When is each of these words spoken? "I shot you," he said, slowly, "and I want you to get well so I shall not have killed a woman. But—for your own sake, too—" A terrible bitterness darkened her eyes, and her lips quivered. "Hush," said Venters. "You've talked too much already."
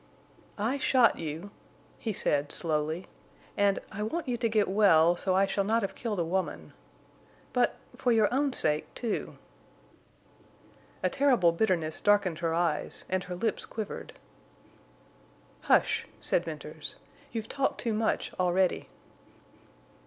"I 0.57 0.79
shot 0.79 1.19
you," 1.19 1.51
he 1.99 2.11
said, 2.11 2.51
slowly, 2.51 3.05
"and 3.55 3.77
I 3.91 4.01
want 4.01 4.27
you 4.27 4.35
to 4.35 4.49
get 4.49 4.67
well 4.67 5.15
so 5.15 5.35
I 5.35 5.45
shall 5.45 5.63
not 5.63 5.83
have 5.83 5.93
killed 5.93 6.17
a 6.19 6.23
woman. 6.25 6.73
But—for 7.53 8.11
your 8.11 8.27
own 8.33 8.51
sake, 8.51 8.91
too—" 8.95 9.37
A 11.03 11.09
terrible 11.11 11.51
bitterness 11.51 12.01
darkened 12.01 12.39
her 12.39 12.51
eyes, 12.55 13.05
and 13.11 13.25
her 13.25 13.35
lips 13.35 13.67
quivered. 13.67 14.13
"Hush," 15.69 16.07
said 16.19 16.45
Venters. 16.45 16.95
"You've 17.31 17.47
talked 17.47 17.79
too 17.81 17.93
much 17.93 18.33
already." 18.39 18.89